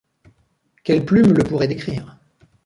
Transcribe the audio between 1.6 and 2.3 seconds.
décrire!